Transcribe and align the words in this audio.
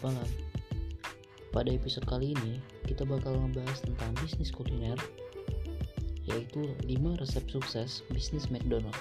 malam. 0.00 0.28
Pada 1.50 1.70
episode 1.74 2.06
kali 2.06 2.32
ini, 2.32 2.62
kita 2.86 3.02
bakal 3.02 3.34
ngebahas 3.34 3.82
tentang 3.82 4.14
bisnis 4.22 4.54
kuliner, 4.54 4.96
yaitu 6.24 6.70
5 6.86 7.20
resep 7.20 7.44
sukses 7.50 8.06
bisnis 8.14 8.46
McDonald. 8.54 8.94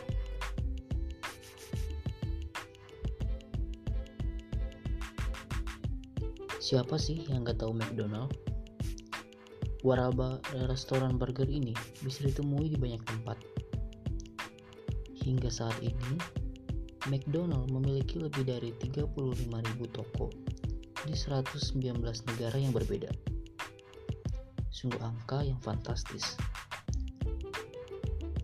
Siapa 6.58 7.02
sih 7.02 7.26
yang 7.30 7.46
gak 7.46 7.62
tahu 7.62 7.74
McDonald? 7.74 8.30
Waralba 9.82 10.44
restoran 10.68 11.16
burger 11.16 11.48
ini 11.48 11.72
bisa 12.04 12.28
ditemui 12.28 12.74
di 12.74 12.78
banyak 12.78 13.02
tempat. 13.08 13.38
Hingga 15.22 15.50
saat 15.54 15.78
ini, 15.80 16.18
McDonald 17.08 17.70
memiliki 17.72 18.20
lebih 18.20 18.44
dari 18.44 18.70
35.000 18.82 19.50
toko 19.90 20.30
di 21.08 21.16
119 21.16 21.76
negara 22.04 22.58
yang 22.60 22.76
berbeda. 22.76 23.12
Sungguh 24.74 25.00
angka 25.00 25.44
yang 25.44 25.60
fantastis. 25.64 26.40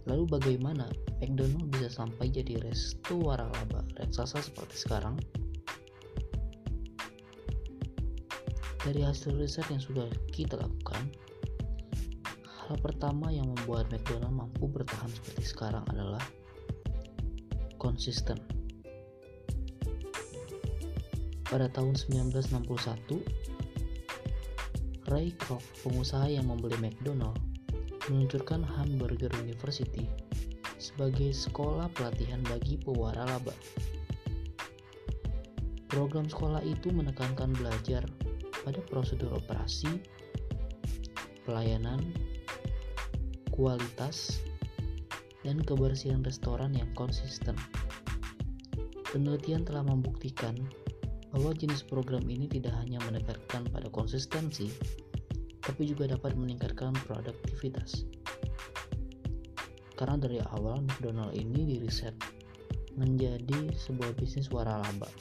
Lalu 0.05 0.29
bagaimana 0.29 0.85
McDonald 1.17 1.73
bisa 1.73 1.89
sampai 1.89 2.29
jadi 2.29 2.61
resto 2.61 3.17
waralaba 3.17 3.81
raksasa 3.97 4.39
seperti 4.43 4.75
sekarang? 4.85 5.17
Dari 8.85 9.01
hasil 9.01 9.33
riset 9.33 9.65
yang 9.73 9.81
sudah 9.81 10.05
kita 10.29 10.61
lakukan, 10.61 11.09
hal 12.45 12.77
pertama 12.85 13.33
yang 13.33 13.49
membuat 13.49 13.89
McDonald 13.89 14.45
mampu 14.45 14.69
bertahan 14.69 15.09
seperti 15.09 15.43
sekarang 15.49 15.81
adalah 15.89 16.21
konsisten. 17.81 18.54
Pada 21.55 21.71
tahun 21.71 21.95
1961, 21.95 23.23
Ray 25.07 25.31
Kroc, 25.39 25.63
pengusaha 25.87 26.27
yang 26.27 26.51
membeli 26.51 26.75
McDonald, 26.83 27.39
meluncurkan 28.11 28.59
Hamburger 28.59 29.31
University 29.39 30.03
sebagai 30.75 31.31
sekolah 31.31 31.87
pelatihan 31.95 32.43
bagi 32.51 32.75
pewara 32.75 33.23
laba. 33.23 33.55
Program 35.87 36.27
sekolah 36.27 36.59
itu 36.67 36.91
menekankan 36.91 37.55
belajar 37.55 38.03
pada 38.67 38.83
prosedur 38.91 39.39
operasi, 39.39 40.03
pelayanan, 41.47 42.03
kualitas, 43.55 44.43
dan 45.47 45.63
kebersihan 45.63 46.19
restoran 46.19 46.75
yang 46.75 46.91
konsisten. 46.99 47.55
Penelitian 49.07 49.63
telah 49.63 49.87
membuktikan 49.87 50.59
bahwa 51.35 51.51
jenis 51.51 51.83
program 51.83 52.23
ini 52.31 52.47
tidak 52.47 52.71
hanya 52.79 52.95
menekankan 53.03 53.67
pada 53.67 53.91
konsistensi, 53.91 54.71
tapi 55.59 55.83
juga 55.83 56.07
dapat 56.07 56.31
meningkatkan 56.31 56.95
produktivitas. 57.03 58.07
Karena 59.99 60.15
dari 60.15 60.39
awal 60.55 60.87
McDonald 60.87 61.35
ini 61.35 61.75
diriset 61.75 62.15
menjadi 62.95 63.67
sebuah 63.75 64.15
bisnis 64.15 64.47
waralaba. 64.47 65.11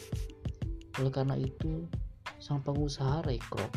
Oleh 1.02 1.10
karena 1.10 1.34
itu, 1.34 1.90
sang 2.38 2.62
pengusaha 2.62 3.26
Ray 3.26 3.42
Kroc 3.50 3.74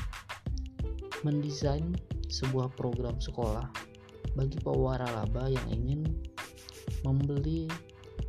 mendesain 1.26 1.98
sebuah 2.30 2.70
program 2.78 3.18
sekolah 3.18 3.66
bagi 4.38 4.62
pewaralaba 4.62 5.50
yang 5.50 5.68
ingin 5.74 6.06
membeli 7.02 7.66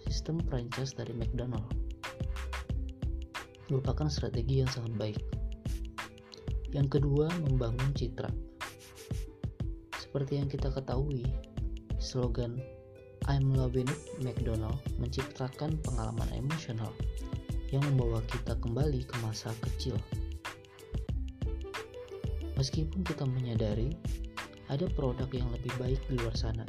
sistem 0.09 0.41
franchise 0.49 0.97
dari 0.97 1.13
McDonald 1.13 1.88
merupakan 3.69 4.09
strategi 4.09 4.65
yang 4.65 4.71
sangat 4.73 4.93
baik. 4.97 5.21
Yang 6.73 7.01
kedua, 7.01 7.33
membangun 7.49 7.93
citra. 7.97 8.29
Seperti 9.97 10.41
yang 10.41 10.49
kita 10.49 10.73
ketahui, 10.73 11.25
slogan 12.01 12.61
I'm 13.29 13.53
loving 13.53 13.89
McDonald 14.25 14.81
menciptakan 14.97 15.77
pengalaman 15.85 16.29
emosional 16.33 16.89
yang 17.69 17.85
membawa 17.93 18.25
kita 18.25 18.57
kembali 18.57 19.05
ke 19.05 19.15
masa 19.21 19.53
kecil. 19.61 20.01
Meskipun 22.57 23.05
kita 23.05 23.29
menyadari 23.29 23.93
ada 24.73 24.89
produk 24.97 25.29
yang 25.31 25.53
lebih 25.53 25.73
baik 25.77 26.01
di 26.09 26.17
luar 26.17 26.33
sana, 26.33 26.65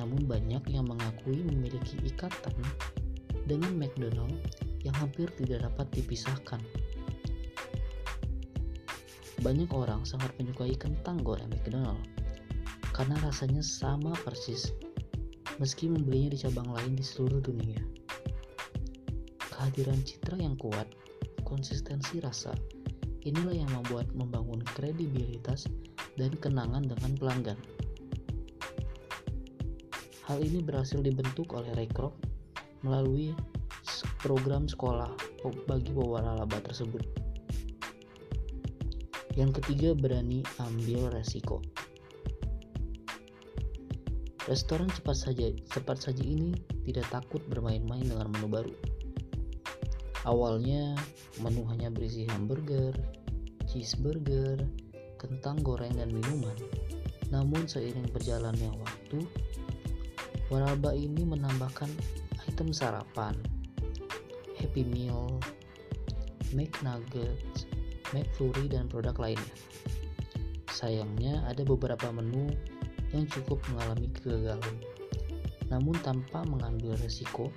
namun 0.00 0.24
banyak 0.24 0.64
yang 0.72 0.88
mengakui 0.88 1.44
memiliki 1.44 2.00
ikatan 2.02 2.56
dengan 3.44 3.76
McDonald 3.76 4.34
yang 4.84 4.94
hampir 5.00 5.32
tidak 5.40 5.64
dapat 5.64 5.88
dipisahkan. 5.96 6.60
Banyak 9.40 9.68
orang 9.72 10.06
sangat 10.06 10.30
menyukai 10.38 10.76
kentang 10.78 11.20
goreng 11.20 11.50
McDonald 11.50 12.00
karena 12.94 13.18
rasanya 13.26 13.60
sama 13.60 14.14
persis 14.22 14.70
meski 15.58 15.90
membelinya 15.90 16.34
di 16.34 16.38
cabang 16.38 16.70
lain 16.70 16.94
di 16.94 17.04
seluruh 17.04 17.42
dunia. 17.42 17.82
Kehadiran 19.38 20.00
citra 20.02 20.38
yang 20.38 20.58
kuat, 20.58 20.86
konsistensi 21.46 22.18
rasa, 22.22 22.54
inilah 23.22 23.54
yang 23.54 23.70
membuat 23.70 24.10
membangun 24.14 24.62
kredibilitas 24.74 25.66
dan 26.18 26.30
kenangan 26.38 26.86
dengan 26.86 27.12
pelanggan. 27.18 27.58
Hal 30.24 30.40
ini 30.40 30.64
berhasil 30.64 31.04
dibentuk 31.04 31.52
oleh 31.52 31.68
Ray 31.76 31.90
Kroc 31.92 32.16
melalui 32.80 33.36
program 34.24 34.64
sekolah 34.64 35.12
bagi 35.68 35.92
pewaralaba 35.92 36.56
tersebut. 36.64 37.04
Yang 39.36 39.60
ketiga, 39.60 39.92
berani 39.92 40.40
ambil 40.56 41.12
resiko. 41.12 41.60
Restoran 44.48 44.88
cepat 44.88 45.16
saja 45.16 45.52
cepat 45.68 46.00
saja 46.00 46.24
ini 46.24 46.56
tidak 46.88 47.04
takut 47.12 47.44
bermain-main 47.52 48.08
dengan 48.08 48.32
menu 48.32 48.48
baru. 48.48 48.74
Awalnya, 50.24 50.96
menu 51.44 51.68
hanya 51.68 51.92
berisi 51.92 52.24
hamburger, 52.32 52.96
cheeseburger, 53.68 54.64
kentang 55.20 55.60
goreng 55.60 55.92
dan 56.00 56.08
minuman. 56.08 56.56
Namun 57.28 57.68
seiring 57.68 58.08
berjalannya 58.08 58.72
waktu, 58.72 59.20
Waralaba 60.52 60.92
ini 60.92 61.24
menambahkan 61.24 61.88
item 62.44 62.68
sarapan, 62.76 63.32
Happy 64.64 64.80
Meal, 64.80 65.28
McNuggets, 66.56 67.68
McFlurry, 68.16 68.64
dan 68.72 68.88
produk 68.88 69.12
lainnya. 69.20 69.56
Sayangnya 70.72 71.44
ada 71.44 71.68
beberapa 71.68 72.08
menu 72.08 72.48
yang 73.12 73.28
cukup 73.28 73.60
mengalami 73.68 74.08
kegagalan. 74.16 74.76
Namun 75.68 75.92
tanpa 76.00 76.48
mengambil 76.48 76.96
resiko, 76.96 77.52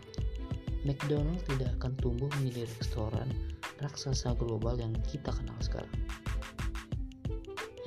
McDonald 0.83 1.39
tidak 1.47 1.79
akan 1.79 1.95
tumbuh 1.95 2.27
menjadi 2.43 2.67
restoran 2.75 3.31
raksasa 3.79 4.35
global 4.35 4.75
yang 4.75 4.91
kita 5.07 5.31
kenal 5.31 5.55
sekarang. 5.63 5.95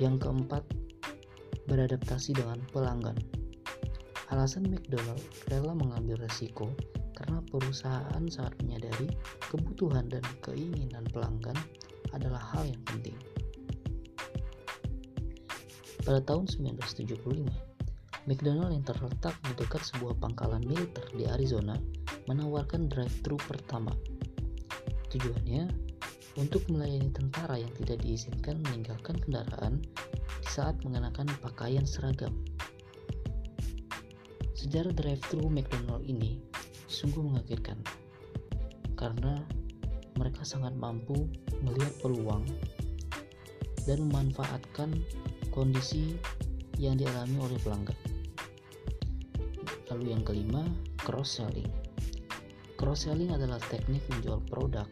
Yang 0.01 0.25
keempat, 0.25 0.65
beradaptasi 1.69 2.33
dengan 2.33 2.57
pelanggan. 2.73 3.21
Alasan 4.33 4.65
McDonald 4.65 5.21
rela 5.53 5.77
mengambil 5.77 6.17
resiko 6.25 6.73
karena 7.21 7.37
perusahaan 7.53 8.23
sangat 8.33 8.57
menyadari 8.65 9.05
kebutuhan 9.53 10.09
dan 10.09 10.25
keinginan 10.41 11.05
pelanggan 11.13 11.53
adalah 12.17 12.41
hal 12.41 12.65
yang 12.65 12.81
penting. 12.89 13.13
Pada 16.01 16.17
tahun 16.25 16.49
1975, 16.49 17.45
McDonald 18.25 18.73
yang 18.73 18.81
terletak 18.81 19.37
di 19.45 19.53
dekat 19.53 19.85
sebuah 19.85 20.17
pangkalan 20.17 20.65
militer 20.65 21.05
di 21.13 21.29
Arizona 21.29 21.77
menawarkan 22.25 22.89
drive-thru 22.89 23.37
pertama. 23.45 23.93
Tujuannya 25.13 25.69
untuk 26.41 26.65
melayani 26.73 27.13
tentara 27.13 27.61
yang 27.61 27.69
tidak 27.77 28.01
diizinkan 28.01 28.65
meninggalkan 28.65 29.13
kendaraan 29.21 29.77
di 30.41 30.47
saat 30.49 30.73
mengenakan 30.81 31.29
pakaian 31.45 31.85
seragam. 31.85 32.33
Sejarah 34.57 34.93
drive-thru 34.97 35.45
McDonald 35.53 36.01
ini 36.09 36.50
sungguh 36.91 37.23
mengagetkan 37.23 37.79
karena 38.99 39.39
mereka 40.19 40.43
sangat 40.43 40.75
mampu 40.75 41.15
melihat 41.63 41.95
peluang 42.03 42.43
dan 43.87 43.97
memanfaatkan 44.11 44.99
kondisi 45.49 46.19
yang 46.77 46.99
dialami 46.99 47.39
oleh 47.39 47.57
pelanggan. 47.63 47.97
Lalu 49.89 50.13
yang 50.13 50.23
kelima, 50.27 50.67
cross 51.01 51.41
selling. 51.41 51.67
Cross 52.75 53.09
selling 53.09 53.33
adalah 53.33 53.57
teknik 53.71 54.03
menjual 54.11 54.43
produk 54.51 54.85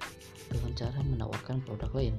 dengan 0.49 0.71
cara 0.73 0.99
menawarkan 1.05 1.61
produk 1.67 1.91
lain. 1.93 2.15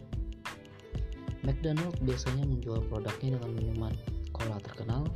McDonald 1.42 1.96
biasanya 2.04 2.44
menjual 2.44 2.84
produknya 2.92 3.40
dengan 3.40 3.50
minuman 3.56 3.94
cola 4.30 4.60
terkenal 4.60 5.08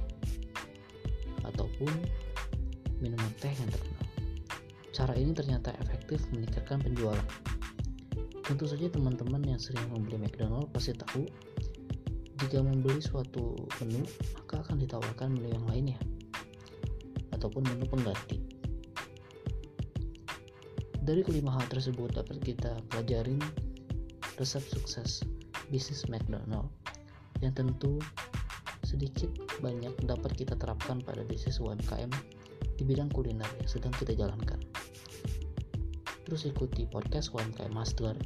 ataupun 1.44 1.92
minuman 2.98 3.30
teh 3.38 3.52
yang 3.52 3.70
terkenal. 3.70 3.93
Cara 4.94 5.10
ini 5.18 5.34
ternyata 5.34 5.74
efektif 5.82 6.22
meningkatkan 6.30 6.78
penjualan. 6.78 7.26
Tentu 8.46 8.70
saja 8.70 8.86
teman-teman 8.86 9.42
yang 9.42 9.58
sering 9.58 9.82
membeli 9.90 10.22
McDonald 10.22 10.70
pasti 10.70 10.94
tahu 10.94 11.26
jika 12.38 12.62
membeli 12.62 13.02
suatu 13.02 13.58
menu 13.82 14.06
maka 14.38 14.62
akan 14.62 14.78
ditawarkan 14.78 15.34
menu 15.34 15.50
yang 15.50 15.66
lainnya 15.66 15.98
ataupun 17.34 17.66
menu 17.66 17.90
pengganti. 17.90 18.38
Dari 21.02 21.26
kelima 21.26 21.58
hal 21.58 21.66
tersebut 21.66 22.14
dapat 22.14 22.38
kita 22.38 22.78
pelajarin 22.86 23.42
resep 24.38 24.62
sukses 24.62 25.26
bisnis 25.74 26.06
McDonald 26.06 26.70
yang 27.42 27.50
tentu 27.50 27.98
sedikit 28.86 29.34
banyak 29.58 29.90
dapat 30.06 30.38
kita 30.38 30.54
terapkan 30.54 31.02
pada 31.02 31.26
bisnis 31.26 31.58
UMKM 31.58 32.14
di 32.78 32.82
bidang 32.86 33.10
kuliner 33.10 33.48
yang 33.58 33.68
sedang 33.68 33.90
kita 33.98 34.14
jalankan. 34.14 34.73
Terus 36.24 36.48
ikuti 36.48 36.88
podcast 36.88 37.30
UMKM 37.36 37.72
Master 37.72 38.16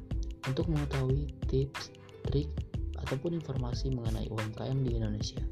untuk 0.47 0.71
mengetahui 0.71 1.29
tips, 1.51 1.91
trik, 2.31 2.49
ataupun 3.03 3.37
informasi 3.37 3.91
mengenai 3.91 4.31
UMKM 4.31 4.87
di 4.87 4.97
Indonesia. 4.97 5.43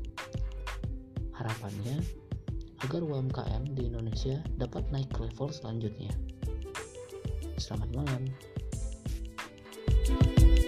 Harapannya, 1.34 2.00
agar 2.86 3.02
UMKM 3.02 3.74
di 3.74 3.90
Indonesia 3.90 4.40
dapat 4.56 4.86
naik 4.94 5.10
ke 5.10 5.26
level 5.26 5.50
selanjutnya. 5.50 6.12
Selamat 7.58 7.90
malam. 7.96 8.24
thank 10.06 10.38
you 10.38 10.65